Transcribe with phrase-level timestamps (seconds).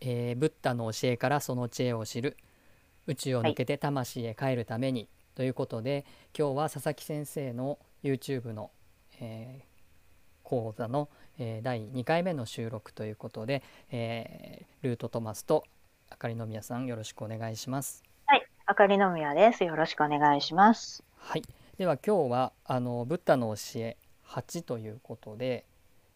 [0.00, 2.36] えーブッダの教えからその知恵を知る
[3.06, 6.04] 宇宙を抜けて魂へ帰るために、ということで
[6.36, 8.70] 今日は佐々木先生の YouTube の、
[9.20, 9.76] えー
[10.42, 15.64] 講座の、えー第2回目の収録ということで、えールートトマスと
[16.10, 18.04] あかりのみやさんよろしくお願いします。
[18.26, 19.64] はい、あかりのみやです。
[19.64, 21.02] よろしくお願いします。
[21.18, 21.42] はい、
[21.78, 25.64] では今日はあのブッダの教え8ということで、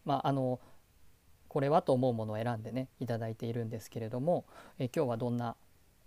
[0.05, 0.59] まあ、あの
[1.51, 4.45] これはと思うものを選んでねいただいているんですけれども、
[4.79, 5.57] え今日はどんな、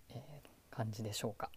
[0.09, 1.51] えー感じでしょうか？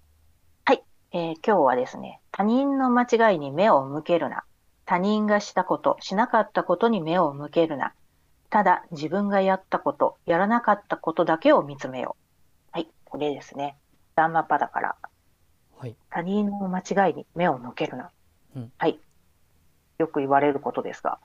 [1.13, 4.43] えー今日はですね、他人の間違いに目を向けるな。
[4.83, 7.93] 他人がしたこと、しなかったことに目を向けるな。
[8.49, 12.17] ただ自分がやったこと、やらなかったことだけを見つめよ
[12.73, 12.77] う。
[12.77, 13.77] はい、これですね。
[14.15, 14.95] ダンマパだから、
[15.77, 18.11] はい、他人の間違いに目を向けるな。
[18.57, 18.99] うんはい。
[19.97, 21.19] よく言われることですが、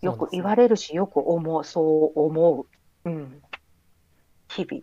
[0.00, 2.66] よく言われるし、よく思う、そう思
[3.04, 3.08] う。
[3.08, 3.42] うん。
[4.48, 4.82] 日々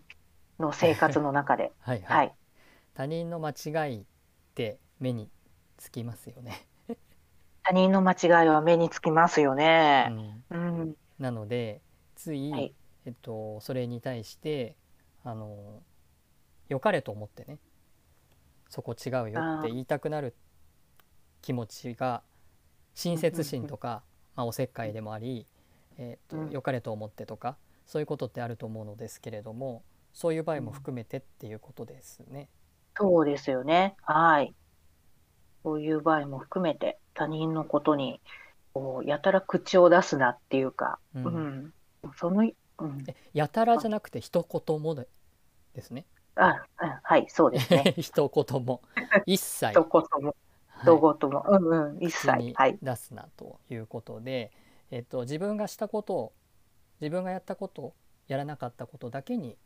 [0.59, 1.71] の生活の中で。
[1.81, 2.35] はいはいはい。
[2.93, 4.05] 他人の間違いっ
[4.55, 5.29] て目に
[5.77, 6.67] つきますよね。
[7.63, 10.05] 他人の間違いは目につきますようね。
[10.09, 10.95] ん、うん。
[11.19, 11.81] なので
[12.15, 14.75] つい、はいえっと、それに対して
[15.23, 15.81] あの
[16.69, 17.59] 良かれと思ってね
[18.69, 20.35] そこ違うよって言いたくなる
[21.41, 22.23] 気持ちが
[22.95, 24.03] 親切心とか、
[24.35, 25.45] まあ、おせっかいでもあり、
[25.97, 32.49] えっとうん良かれと思ってとかそういうことってあると思うのですけれどもそういう場合も含めてっていうことですね。
[32.95, 33.95] そうですよね。
[34.03, 34.53] はい。
[35.63, 38.21] そういう場合も含めて、他人のことに、
[38.73, 41.73] こう、やたら口を出すなっていうか、ううんん。
[42.17, 43.03] その、うん。
[43.07, 45.07] えやたらじゃなくて一言もで
[45.73, 46.05] ですね。
[46.35, 47.93] あ、うんはい、そうですね。
[47.97, 48.81] 一言も
[49.25, 50.35] 一切、一言も、
[50.91, 52.77] はい一言も、うんうん、一口切、にはい。
[52.81, 54.51] 出すなということで、
[54.91, 56.33] えっと、自分がしたことを
[57.01, 57.93] 自分がやったこと
[58.27, 59.57] やらなかったことだけに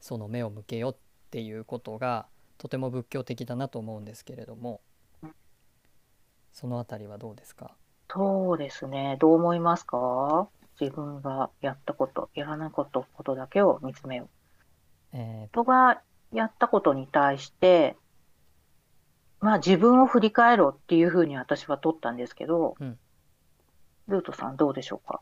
[0.00, 0.96] その目を向けよっ
[1.30, 2.26] ていうことが
[2.58, 4.80] とても仏教的だなと思うんですけれども
[5.22, 5.34] うん
[6.52, 7.76] そのあたりはどうですか？
[8.12, 9.16] そうですね。
[9.20, 10.48] どう思いますか？
[10.80, 14.28] 自分がやったこと、やらなかったことだけを見つめよう。
[15.12, 17.96] えー人がやったことに対して、
[19.40, 22.98] まあ自分を振り返ろうっていうふうに私は取ったんですけど、うん。
[24.08, 25.20] ルートさんどうでしょうか？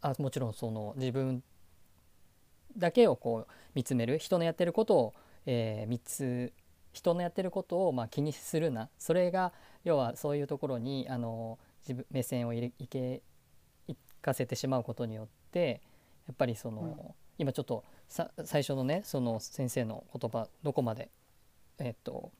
[0.00, 1.42] あもちろんその自分
[2.76, 6.52] だけをこう見つめる人のやってることを、えー見つ
[6.92, 8.88] 人のやってることをまあ気にするな。
[8.98, 9.52] それが
[9.84, 13.22] 要はそういうところにあの自分目線をいけ
[13.86, 15.82] いかせてしまうことによって
[16.26, 16.96] やっぱりその、うん。
[17.38, 21.10] 今ちょっとさ最初のねその先生の言葉どこまで、
[21.78, 22.32] えっと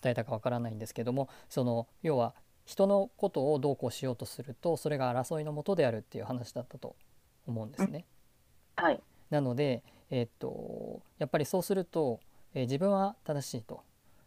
[0.00, 6.96] 伝えたかわからないんですけどもその要は人のことをどうこうしようとするとそれが争いのもとであるっていう話だったと
[7.46, 8.06] 思うんですね。
[8.76, 9.00] はい。
[9.30, 12.20] なので、えっとやっぱりそうすると、
[12.54, 13.82] えー自分は正しいと。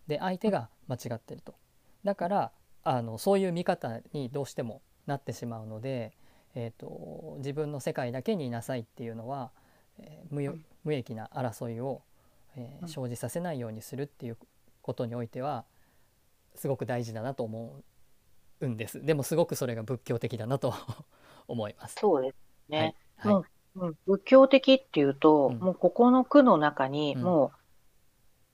[0.08, 1.56] で相手が間違ってると。
[2.04, 2.52] だから
[2.84, 6.12] あのそういう見方にどうしてもなってしまうので、
[6.56, 9.52] えっと自分の世界だけにいなさいっていうのは、
[10.00, 12.02] えー無益な争いを、
[12.58, 12.90] えーうん。
[12.90, 14.38] 生じさせないようにするっていう
[14.86, 15.66] ことにおいては
[16.54, 17.82] すごく大事だなと思
[18.60, 19.04] うんです。
[19.04, 20.76] でもすごくそれが仏教的だなと
[21.48, 21.96] 思います。
[22.00, 22.36] そうです
[22.70, 22.96] ね。
[23.18, 23.44] はい、はい。
[23.78, 25.60] うん、仏教的っていうと、うん。
[25.60, 27.24] もうここの句の中に、うん。
[27.24, 27.52] も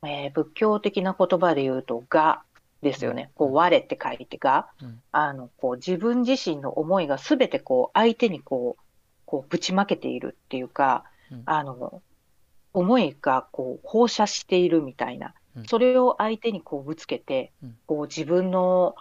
[0.04, 2.44] う、えー仏教的な言葉で言うと、が
[2.82, 3.32] ですよね。
[3.36, 3.52] こうん。
[3.52, 5.04] う、我って書いてが、うん。
[5.12, 8.84] あの、こう、自分自身の思いがすべてこう、相手にこう、
[9.26, 11.44] こう、ぶちまけているっていうか、うん。
[11.46, 12.02] あの、
[12.74, 15.34] 思いがこう、放射しているみたいなうん。
[15.68, 18.96] それを相手にこう、ぶつけてうん、こう、自分の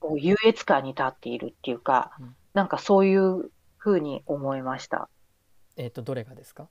[0.00, 5.08] こう優越感に立っているっていうかうん、なんかそういうふうに思いました。
[5.76, 6.68] えっ、とどれがですか？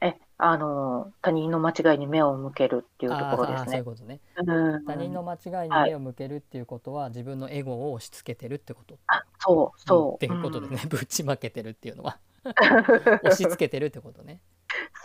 [0.00, 3.70] え、あの、他人の間違いに目を向けるっていうところですね。
[3.70, 3.84] そういう。
[3.84, 4.20] ことね。
[4.36, 4.84] うん。
[4.84, 8.98] 他人の間違いに目を向けるっていうことは、自分のエゴを押し付けてるってこと？
[9.06, 10.14] あ、そう、そう。
[10.16, 10.70] っていうことでん。
[10.70, 12.18] ね、ぶちまけてるっていうのは。
[13.24, 14.40] 押し付けてるってことね。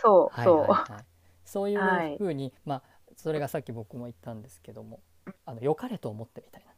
[0.02, 0.58] そう、はいそう。
[0.62, 1.04] はいはい
[1.48, 2.82] そういうはいふうに、まあ
[3.16, 5.00] それがさっき僕も言ったんですけども
[5.44, 6.72] あの良かれと思ってみたいな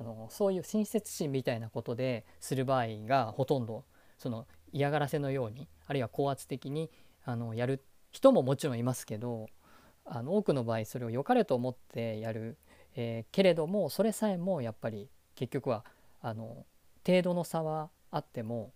[0.00, 3.84] あのそういう親切心みたいなことでする場合がほとんど
[4.16, 6.90] その嫌がらせのようにあるいは高圧的に
[7.24, 9.46] あのやる人ももちろんいますけど
[10.04, 12.56] あの多くの場合それを良かれと思ってやる、
[12.96, 15.84] えーけれどもそれさえもやっぱり結局は
[16.20, 16.64] あの
[17.06, 18.72] 程度の差はあっても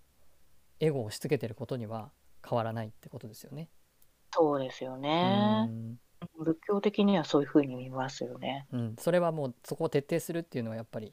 [0.80, 2.10] エゴを押し付けてることには
[2.46, 3.68] 変わらないってことですよね。
[4.32, 5.66] そうですようね。
[5.66, 5.98] ん
[6.36, 8.66] 仏教的にはそういうふうに見ますよね。
[8.72, 11.12] うん、それはもうそこを徹底するっていうのはやっぱり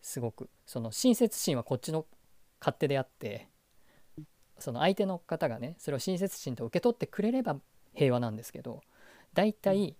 [0.00, 2.06] すごくその親切心はこっちの
[2.60, 3.48] 勝手であって
[4.58, 7.56] その相手の方がねそれを親切心と受け取ってくれれば
[7.94, 8.82] 平和なんですけど
[9.34, 9.96] 大体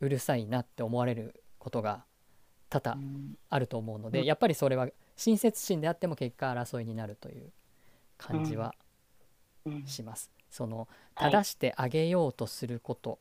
[0.00, 2.04] うるさいなって思われることが
[2.68, 7.52] 多々うんあると思うので、うんやっぱりそれは親切心であっても結果争いになるという
[8.16, 8.74] 感じは
[9.66, 10.30] うんします。
[10.50, 13.18] そのはい正してあげようとすること、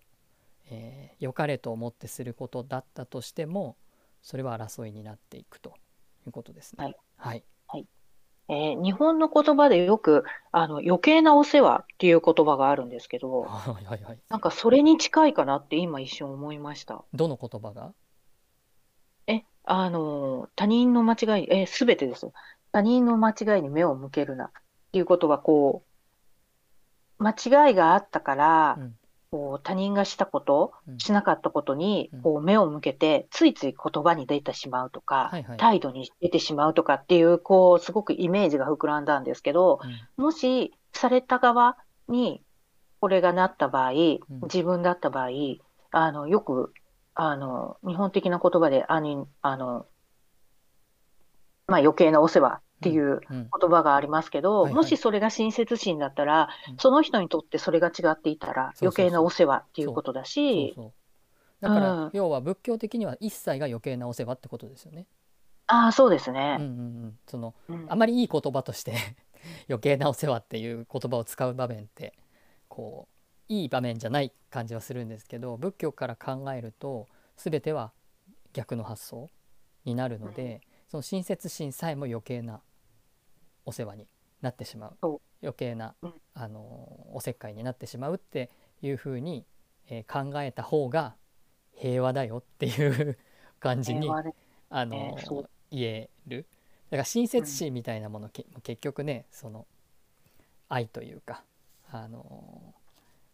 [0.70, 3.78] えー良かれと思ってすることだったとしても
[4.22, 5.72] それは争いになっていくと
[6.26, 6.84] いうことですね。
[6.86, 7.44] はいはい、
[8.50, 17.04] えー日本の言葉でよくあの余計なお世話っていう言葉があるんですけど、 はいはいはいなんかそれに近いかなって今一瞬思いました。
[17.14, 17.94] どの言葉が？
[19.28, 22.32] え、あの、他人の間違い、え、すべてです。
[22.72, 24.52] 他人の間違いに目を向けるなっ
[24.92, 25.89] ていうことは、こう、
[27.20, 28.96] 間違いがあったから、うん。
[29.32, 30.98] こう他人がしたこと、うん。
[30.98, 32.22] しなかったことにうん。
[32.22, 35.58] こう目を向けて、ついつい言葉に出てしまうとか、はいはい。
[35.58, 39.80] 態度に出てしまうとかっていう、こう、すごくイメージが膨らんだんですけど、
[40.18, 40.24] うん。
[40.24, 41.78] もし、された側
[42.08, 42.42] に
[43.00, 44.20] これがなった場合、ん。
[44.44, 45.30] 自分だった場合、
[45.92, 46.74] あの、よく、
[47.16, 49.86] あの、日本的な言葉で、あに、あの、
[51.68, 56.78] まあ余計なお世話っていううん言葉がありますけど、もしそれが親切心だったら、うん。
[56.78, 60.76] その人にとってそれが違っていたら余計なお世話っていうことだし、
[61.60, 62.10] だから、うん。
[62.14, 65.06] 要は仏教的には一切が余計なお世話ってことですよね。
[65.68, 66.58] ああ、そうですうんうんね。
[66.60, 67.86] うん、そのうん。
[67.90, 68.94] あまりいい言葉として
[69.70, 72.14] 余計なお世話っていう言葉を使う場面って
[72.68, 73.08] こ
[73.50, 77.92] ういい場面じゃない感じはするんですけど仏教から考えると全ては
[78.54, 79.30] 逆の発想
[79.86, 82.62] になるので、その親切心さえも余計な
[83.66, 84.08] お世話に
[84.42, 85.20] なってしまう。
[85.42, 86.14] 余計な、うん。
[86.34, 86.60] あの
[87.14, 88.50] おせっかいになってしまうって
[88.82, 89.46] いうふうに、
[89.90, 91.16] えー考えた方が
[91.74, 93.18] 平和だよっていう
[93.60, 94.10] 感じに
[94.70, 95.50] あの、ねそう。
[95.72, 96.46] 言える。
[96.90, 99.68] だから親切心みたいなもの、け結局ねその
[100.68, 101.44] 愛というか
[101.92, 102.74] あの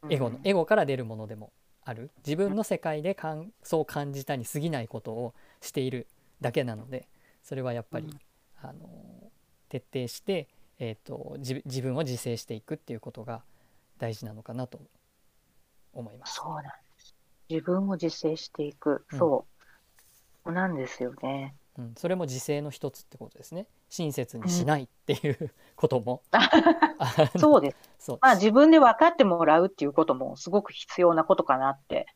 [0.10, 1.52] エゴの、エゴから出るものでも
[1.84, 2.12] ある。
[2.26, 6.08] 自分の世界でかんそう感じたに過ぎないことをしている
[6.42, 7.08] だけなので
[7.44, 8.20] それはやっぱり、うん。
[8.62, 9.25] あの
[9.80, 10.48] 徹底して、
[10.80, 13.44] えー、と自自分を自制していくっていうことが
[13.98, 14.80] 大事なのかなと
[15.94, 16.36] 思います。
[16.36, 17.16] そうなんです。
[17.50, 19.06] 自分を自制していく。
[19.12, 19.46] うんそ
[20.46, 20.52] う。
[20.52, 21.56] なんですよね。
[21.78, 26.50] うん、それも自制の一つってことですね親切にしないっていうことも、あ
[27.36, 27.78] のそうです。
[28.00, 32.08] そうまあ自分で分かってもらうっていうこともすごく必要なことかなって。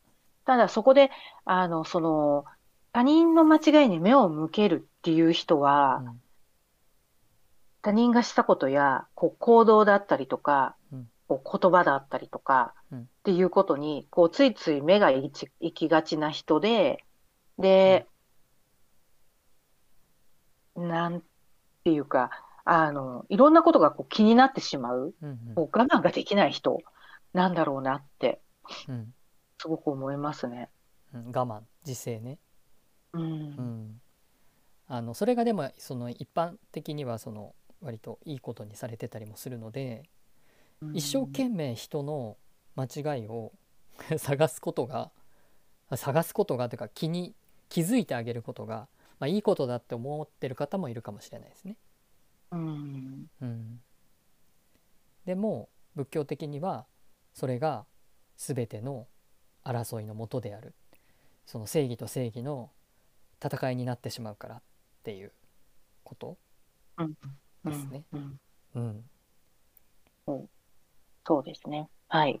[0.46, 1.10] ただそこで、
[1.44, 2.46] あの、その、
[2.92, 6.22] 他人の間違いに目を向けるっていう人は、うん
[7.82, 11.10] 他人がしたことや、こう行動だったりとか、うん。
[11.28, 13.00] こう言葉だったりとか、うん。
[13.02, 15.30] っていうことに、こうついつい目が行
[15.74, 17.04] きがちな人で、
[17.58, 18.06] で、
[20.76, 21.22] なん
[21.84, 22.30] ていうか、
[22.64, 25.54] あの、いろんなことがこう気になってしまう、うん。
[25.54, 26.78] こう我慢ができない人
[27.32, 28.40] なんだろうなって、
[28.88, 29.14] うん。
[29.58, 30.70] すごく思いますね。
[31.14, 31.26] うん。
[31.26, 31.62] 我慢。
[31.86, 32.38] 自制ね、
[33.12, 33.22] うん。
[33.22, 34.00] うん、
[34.86, 40.04] あのそれがでもその一般的にはその割といいことにされてたりもするので、
[40.94, 42.36] 一生懸命人の
[42.76, 43.52] 間違いを
[44.18, 45.10] 探すことが
[45.96, 47.34] 探すことがというか気に
[47.68, 48.88] 気づいてあげることが、
[49.18, 51.76] まあ、いいことだって思ってる方もいるかもしれないですね。
[52.52, 53.30] うん。
[53.40, 53.80] うん、
[55.24, 56.86] でも仏教的には
[57.34, 57.86] それが
[58.36, 59.06] 全ての
[59.64, 60.74] 争いのもとである
[61.46, 62.70] その正義と正義の
[63.44, 64.62] 戦いになってしまうからっ
[65.02, 65.32] ていう
[66.04, 66.38] こと
[66.98, 67.14] うん。
[67.64, 68.04] ですね。
[68.12, 68.40] うん。
[68.74, 69.10] うん
[71.30, 71.88] そうですね。
[72.08, 72.40] はい。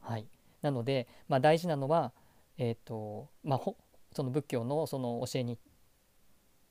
[0.00, 0.26] はい、
[0.62, 2.12] なので、まあ、大事なのは、
[2.56, 3.76] えーとまあ、ほ
[4.12, 5.58] その仏教のその教えに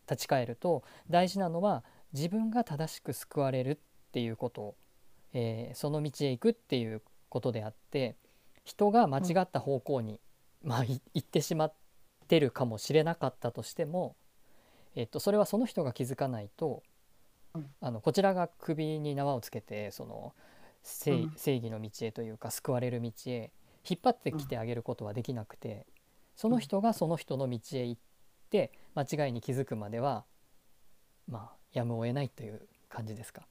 [0.09, 3.77] 立ち返ると大事なのは自分が正しく救われるっ
[4.11, 4.75] ていうことを、
[5.33, 8.15] えーその道へ行くっていうことであって
[8.65, 10.19] 人が間違った方向に、
[10.61, 11.73] まあ、い行ってしまっ
[12.27, 14.17] てるかもしれなかったとしても、
[14.95, 16.96] えっとそれはその人が気づかないと、うん
[17.81, 20.33] あのこちらが首に縄をつけてその
[20.83, 23.51] 正義の道へというか救われる道へ
[23.89, 25.85] 引っ張ってきてあげることはできなくて、
[26.35, 28.01] その人がその人の道へ行っ
[28.49, 30.25] て間違いに気づくまでは
[31.27, 33.47] まあやむを得ないという感じですか？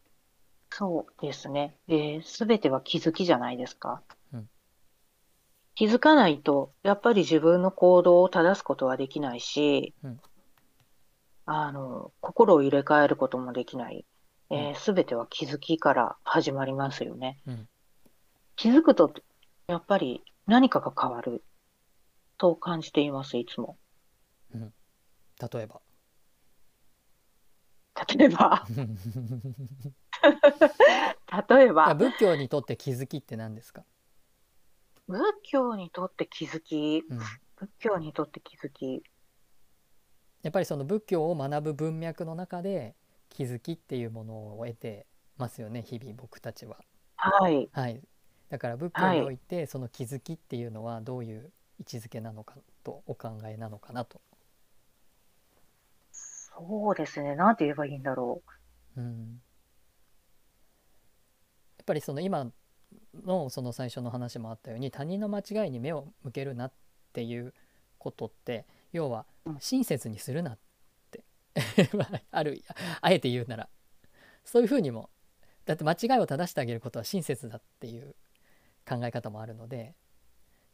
[0.71, 1.77] そうですね。
[1.89, 4.03] で、すべては気づきじゃないですか。
[4.33, 4.49] うん
[5.75, 10.21] 気づかないと、やっぱり自分の行動を正すことはできないし、うん
[11.47, 14.05] あの、心を入れ替えることもできない。
[14.51, 17.41] えーすべては気づきから始まりますよね。
[17.47, 17.69] うん。
[18.57, 19.13] 気づくと、
[19.69, 21.45] やっぱり何かが変わる。
[22.39, 23.79] と感じています、いつも。
[24.53, 24.61] 例
[25.63, 25.81] えば。
[28.19, 28.67] 例えば、
[31.49, 31.95] 例えば。
[31.95, 33.85] 仏教にとって気づきって何ですか、
[35.07, 37.05] 仏教にとって気づき。
[37.09, 37.19] うん、
[37.57, 39.03] 仏教にとって気づき
[40.47, 42.95] やっぱりその仏教を学ぶ文脈の中で
[43.31, 45.05] 気づきっていうものを得て
[45.39, 46.77] ますよね日々僕たちは。
[47.17, 47.69] はい。
[47.73, 48.01] はい、
[48.49, 51.51] だから仏教においてその気づきっていうのはどういう
[51.81, 54.21] 位置づけなのかとお考えなのかなと。
[56.13, 57.35] そうですね。
[57.35, 58.41] なんて言えばいいんだろ
[58.97, 59.41] うん、
[61.77, 62.53] やっぱりその今
[63.25, 66.73] のその最初の話もあったように他人の間違いに目を向けるなっ
[67.13, 67.53] ていう
[67.99, 69.57] ことって要はうん。
[69.61, 70.59] 親切にするなっ
[71.11, 71.25] て。
[71.97, 72.63] まあある
[73.01, 73.69] あえて言うなら。
[74.45, 75.11] そういうふうにも
[75.65, 78.15] だって間違いを正してあげることは親切だっていう
[78.89, 79.97] 考え方もあるので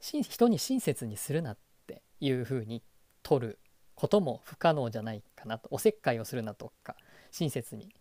[0.01, 2.83] し人に親切にするなっていうふうに
[3.23, 3.59] 取る
[3.95, 5.69] ことも不可能じゃないかなと。
[5.71, 6.97] おせっかいをするなとか
[7.31, 7.95] 親切に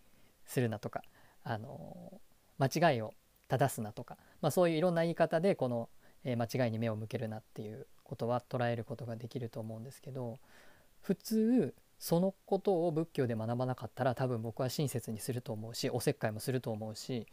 [0.44, 1.02] するなとか、
[1.44, 2.20] あの
[2.58, 3.14] 間違いを
[3.48, 5.88] 正すなとか、まあ、そういういろんな言い方でこの、
[6.24, 10.38] えー間違いに目を向けるなっていうことは捉えることができると思うんですけど
[11.00, 17.26] 普通そのことを仏教で学ばなかったら多分僕は親切にすると思うしおせっかいもすると思うし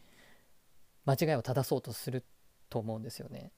[1.05, 2.23] 間違いを正そうとする
[2.69, 3.51] と思うんですよね。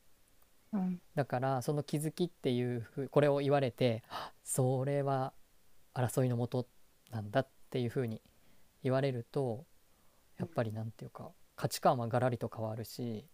[0.74, 5.34] う、うんだからその気づきっていうふうこれを言われてあそれは
[5.94, 6.66] 争いのもと
[7.12, 8.22] なんだっていうふうに
[8.84, 9.66] 言われると
[10.38, 13.26] やっぱりなんていうか価値観はガラリと変わるし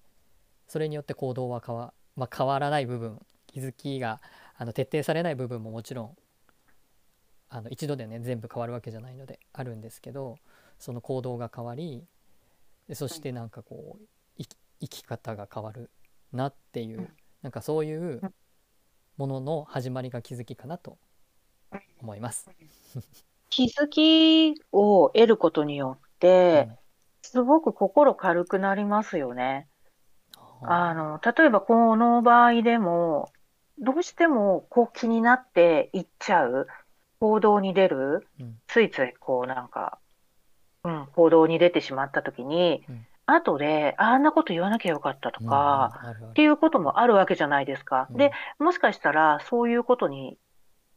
[0.67, 4.21] それによって行動は変わ,、まあ、変わらない部分気づきが
[4.57, 6.17] あの徹底されない部分ももちろん
[7.50, 10.38] あの一度でね全部変わるわけじゃないのであるんですけど
[10.79, 12.03] その行動が変わり
[12.88, 14.05] でそしてなんかこう
[14.38, 15.89] 生き生き方が変わる
[16.31, 17.09] なっていううん
[17.41, 18.21] なんかそういう
[19.15, 20.97] ものの始まりが気づきかなと
[22.01, 22.50] 思います。
[23.50, 26.67] 気づきを得ることによって、
[27.21, 29.67] すごく心軽くなりますよね。
[30.61, 33.31] うんあの、例えばこの場合でも、
[33.79, 36.67] どうしてもこう気になっていっちゃう
[37.19, 38.59] 行動に出る、うん。
[38.67, 39.99] ついついこうなんか、
[40.83, 43.05] うん、行動に出てしまった時に、うん。
[43.29, 45.91] 後であんなこと言わなきゃよかったとうんか、
[46.29, 48.07] っていうこともあるわけじゃないですか。
[48.09, 48.17] うん。
[48.17, 50.37] で、もしかしたらそういうことに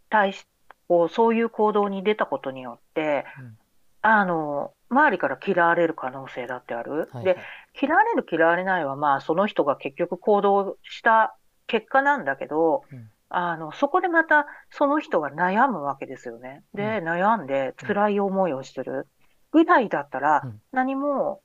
[0.08, 0.46] 対し、
[0.88, 3.58] こうそういう行動に出たことによって、うん。
[4.02, 7.10] あの、周りから嫌われる可能性だってある。
[7.12, 7.36] ではいはい、
[7.80, 11.36] 嫌われる嫌われないはまあその人が結局行動した
[11.66, 13.10] 結果なんだけど、うん。
[13.32, 16.64] あの、そこでまたその人が悩むわけですよね。
[16.74, 19.06] で、悩んで辛い思いをする。
[19.52, 20.60] ぐらいだったらうん。
[20.72, 21.40] 何も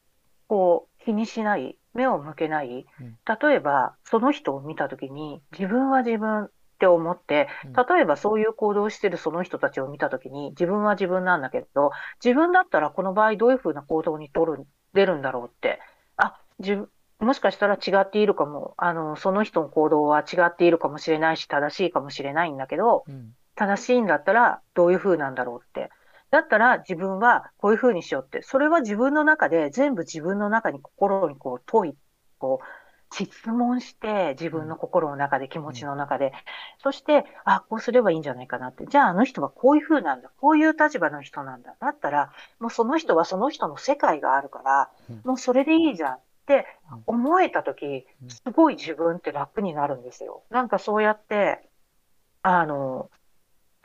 [0.48, 2.86] こう気にしない、目を向けない。
[3.00, 3.18] うん。
[3.50, 7.74] 例えばその人を見たときに自分は自分って思って、うん。
[7.74, 11.92] 例えばそういう行動をしているその人たちを見たときに自分は自分なんだけど、
[12.24, 15.95] 自分だったらこの場合どういうふうな行動に取る、出るんだろうって、あ、
[16.60, 25.90] 自分、もしかしたら違っているかも、あの、その人の行動は違っているかもしれないし、正しいかもしれないんだけど、うん正しいんだったらどういうふうなんだろうって。
[26.30, 28.42] だったら自分はこういうふうにしようって。
[28.42, 31.94] それは自分の中で全部自分の中に心にこう問い、
[32.38, 32.66] こう
[33.14, 36.34] 質問して自分の心の中で気持ちの中で。
[36.84, 38.86] そして、あ、こうすればいいんじゃないかなって。
[38.88, 40.30] じゃああの人はこういうふうなんだ。
[40.42, 41.76] こういう立場の人なんだ。
[41.80, 47.04] だったらもうその人はその人の世界があるからうん、もうそれでいいじゃんってうん。
[47.08, 47.86] 思えたとき
[48.24, 50.44] うん、すごい自分って楽になるんですよ。
[50.50, 51.68] なんかそうやって、
[52.42, 53.10] あの、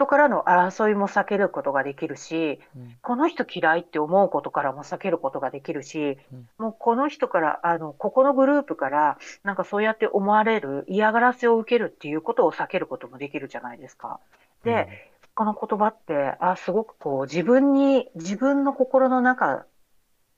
[0.00, 2.96] 人からの争いも避けることができるし、うん。
[3.02, 14.20] この人嫌いって思うことからも避けることができるしうん、もうこの人から、あの、ここのグループから、なんかそうやって思われる嫌がらせを受けるっていうことを避けることもできるじゃないですか。
[14.64, 14.88] で、
[15.34, 19.66] この言葉って、あ、すごくこう、自分に、自分の心の中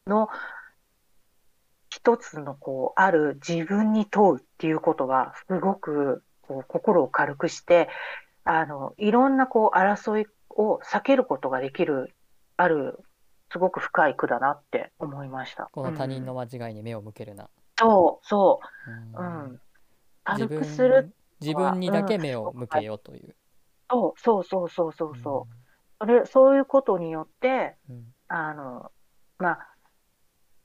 [0.08, 0.28] の
[2.04, 7.88] 一つのこう、ある自分に問うっていうことが、すごくこう心を軽くして、
[8.44, 12.12] あの、いろんなこう、争いを避けることができる、
[12.56, 12.98] ある、
[13.52, 15.68] すごく深い句だなって思いました。
[15.72, 17.48] この他人のうん間違いに目を向けるな。
[17.78, 18.90] そう、そう。
[18.90, 19.50] う、ん。
[19.50, 19.60] うん。
[20.24, 21.02] 軽自くする。
[21.02, 23.36] 分自分にだけ目を向けようという。
[23.90, 24.44] そう、そう。
[24.44, 24.68] そう。
[24.68, 24.92] そう。
[24.92, 25.16] そう。
[25.16, 25.54] そう。
[26.00, 28.12] それ、そういうことによって、うん。
[28.28, 28.90] あの、
[29.38, 29.71] まあ、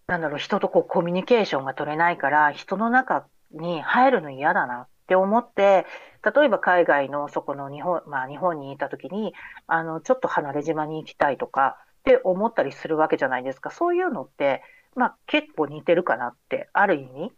[0.07, 5.85] なんだろう、人とこうコミュニケーションが取れないから、人の中に入るの嫌だなって思って、
[6.23, 9.33] 例えば海外のそこの日本、まあ日本にいた時に、
[9.67, 13.69] あの、ちょっと離れ島に行きたいとかって思ったりするわけじゃないですか。
[13.69, 14.63] そういうのって、
[14.95, 17.33] まあ結構似てるかなって、ある意味、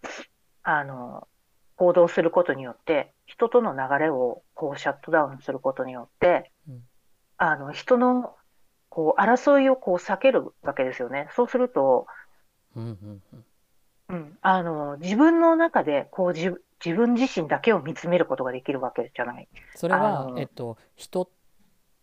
[0.61, 1.27] あの、
[1.75, 6.81] 行動することによって、人との流れをこうシャットダウンすることによって、うん
[7.41, 8.35] あの、人の
[8.89, 11.29] こう争いをこう避けるわけですよね。
[11.35, 12.05] そうすると、
[12.75, 13.45] うんうんうん
[14.09, 19.47] うん、あの、自分の中で、こう、自自分自身だけを見つめることができるわけじゃない。
[19.75, 21.29] それはえっと人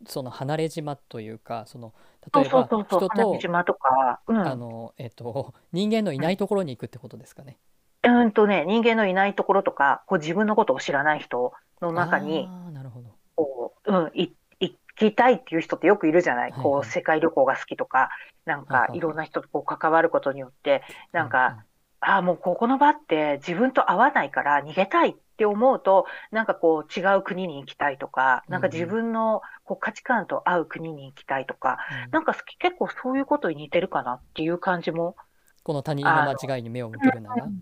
[0.06, 1.94] その離れ島というかその
[2.34, 7.56] 例えば人ととか、うあん、のえっと人間のいないところに行くってことですかね。
[8.04, 13.08] うんとね、人間のいないところとか、こう自分のことを知らない人の中に、ああなるほど。
[13.34, 14.28] こう、うん、い
[14.60, 16.52] 行きたいっていう人ってよくいるじゃない。
[16.52, 18.10] はいこう、はい世界旅行が好きとか、
[18.46, 21.64] なんかいろんな人とこう関わることによって、なんうんか、
[22.00, 35.16] ああ、もうここの場って自分と合わないから逃げたいって思うと、なんかこう違う国に行きたいとか、なんか自分のこう価値観と合う国に行きたいとか、うんなんか好き結構そういうことに似てるかなっていう感じも。
[35.64, 37.44] この他人の間違いに目を向けるなら。
[37.44, 37.60] うん、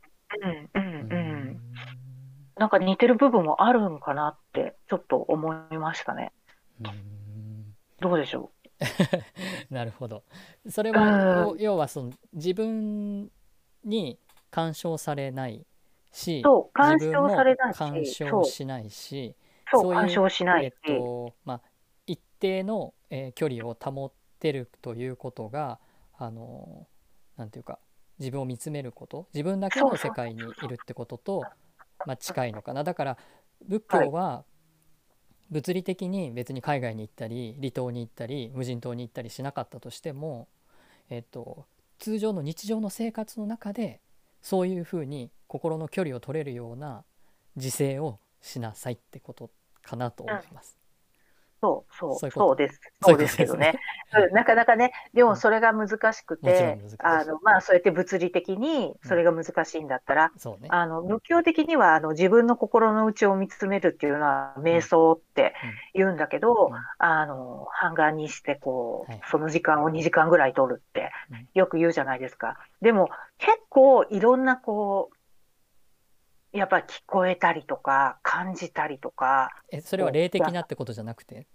[0.75, 1.17] うん、ううん。
[1.17, 1.61] ん
[2.57, 6.33] なんか似てる部分もあるんかなってちょっと思いましたね。
[6.81, 8.53] うんどうでしょ
[9.71, 10.25] なるほど。
[10.69, 11.39] それうはん。
[11.39, 13.31] 要要はその自分
[13.85, 14.19] に
[14.51, 15.67] 干渉されない
[16.13, 19.35] し干渉されない干渉、しないし
[19.73, 21.61] そう、干渉しなえっとまあ、
[22.07, 25.81] 一定の、えー距離を保ってるということが
[26.17, 26.87] あの
[27.37, 27.79] なんていうか
[28.19, 31.45] 自分を見つめること自分だけの世界にいるってことと、
[32.07, 32.85] まあ、近いのかな。
[32.85, 33.19] だから
[33.67, 34.45] 仏教は
[35.51, 40.49] 物理的に別に海外に行ったり離島に行ったり無人島に行ったりしなかったとしても、
[41.11, 41.67] えっと、
[41.99, 44.01] 通常の日常の生活の中で
[44.43, 47.05] そういうふうに心の距離を取れるような
[47.57, 49.51] 自制をしなさいってこと
[49.83, 50.84] かなと思います。
[51.65, 52.81] そう、そう、そうです。
[53.03, 53.75] そそううですけどね。
[54.15, 54.33] うん。
[54.33, 60.33] なかなかね、でもそれが難しくてあの、まあ、そうやって物理的にそれが難しいんだったら。
[60.69, 65.55] あの、仏教的には、あの、自分の心の内を見つめるっていうのは、瞑想って
[65.95, 66.75] 言うんだけど、うん。
[66.99, 72.59] あの、半眼にして、こうはい、その時間を2時間ぐらい取るってうん、よく言うじゃないですか。
[72.81, 75.17] でも、結構いろんな、こう、
[76.55, 81.47] やっぱり聞こえたりとか、感じたりとか、えそれは霊的なってことじゃなくて？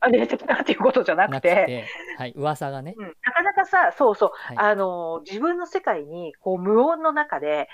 [0.00, 1.86] あ霊的なっていうことじゃななくくて、て、
[2.18, 4.56] はい、噂がね、うん、なかなかさ、そうそう、はい。
[4.58, 7.68] あの、自分の世界に、こう、無音の中で、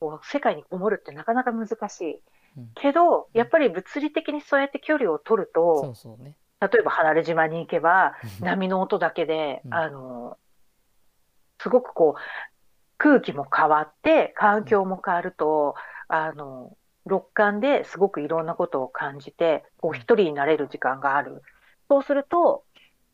[0.00, 2.22] こう、世界にこもるってなかなか難しい。
[2.58, 2.70] うん。
[2.74, 6.36] けど、やっぱり物理的にそうやって距離を取るそと、うそうね。
[6.60, 8.46] 例えば離れ島に行けば、うん。
[8.46, 9.74] 波の音だけで、うん。
[9.74, 10.38] あの、
[11.60, 12.20] すごくこう、
[12.98, 15.76] 空気も変わって、環境も変わると、
[16.12, 21.42] あの、六感ですごくいろんなことを感じて、こう、一人になれる時間がある。
[21.88, 22.64] そうすると、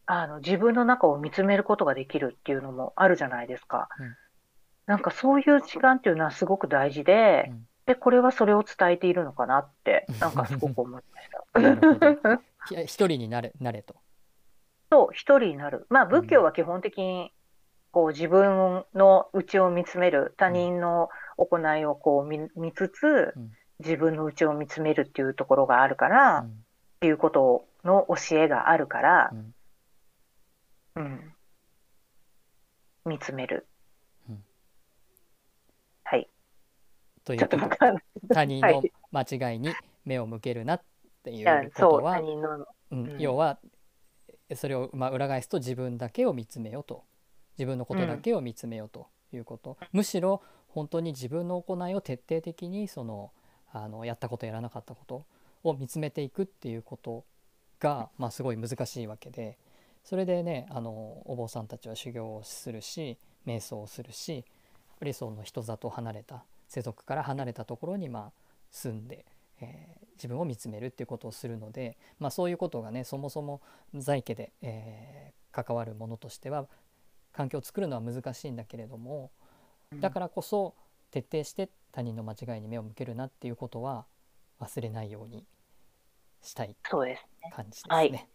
[0.07, 4.17] あの、自分の中を見つめることができるっていうのもあるじゃないですかうん。
[4.87, 12.83] なんかそういう時間っていうのはすごく大事でうん、で、これはそれを伝えているのかなって、なんかすごく思いました。
[12.85, 13.95] 一人になれなれと。
[14.91, 15.87] そう、一人になる。
[15.89, 17.33] まあ、仏教は基本的に、
[17.93, 26.64] こう、自分の内を見つめる、他人の行いをこう見見つつうん、自分の内を見つめるっていうところがあるから、っうん。
[27.01, 29.55] ていうことの教えがあるからう、ん。
[30.96, 31.35] うん。
[33.05, 33.66] 見つめる。
[34.29, 34.44] うん。
[36.05, 36.29] はい。
[37.25, 37.68] とということ。
[38.33, 38.92] 他人のはい。
[39.12, 40.83] 間違いに目を向けるなっ
[41.22, 43.11] ていうそう、ことは他、人の、うん。
[43.11, 43.20] うん。
[43.20, 43.59] 要は
[44.55, 47.05] それをまあ裏返すと自分だけを見つめようと。
[47.59, 50.42] 自分のことだけを見つめようということ、むしろ
[50.77, 53.33] 本当に自分の行いを徹底的にその
[53.73, 55.25] あのやったことやらなかったこと
[55.65, 57.25] を見つめていくっていうこと
[57.81, 59.59] が、まあ、すごい難しいわけで
[60.05, 60.91] それでねあの
[61.25, 64.45] お坊さんたちは修行をするし瞑想をするしやっ
[65.01, 68.33] ぱりその人里離れた世俗から離れたところにまあ
[68.71, 69.25] 住んで、
[69.61, 73.61] えー自分を見つめるっていうことをするので、まあ、そういうことがねそもそも
[73.95, 76.67] 在家で、えー関わるものとしては
[77.33, 79.31] 環境を作るのは難しいんだけれども
[79.94, 80.75] だからこそ
[81.11, 84.07] 徹底して他人の間違いに目を向けるなっていうことは
[84.61, 85.44] 忘れないように
[86.42, 86.77] したい。
[87.53, 88.29] 感じですはいね。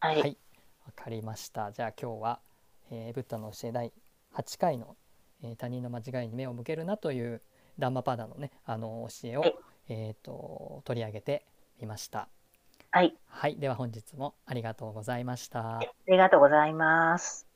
[0.00, 0.08] は。
[0.08, 0.38] はいい、
[0.86, 1.72] わかりました。
[1.72, 2.40] じゃあ今日は、
[2.90, 3.92] えーブッダの教え第
[4.34, 4.96] 8回の、
[5.42, 7.42] えー他人の間違いに目を向けるなという
[7.78, 9.54] ダンマパーダのねあの教えを、はい
[9.88, 11.44] えー、と取り上げて
[11.80, 12.28] みました。
[12.90, 13.16] はい。
[13.26, 15.78] はい、では本日もありがとうございました。
[15.78, 17.51] ありがとうございます。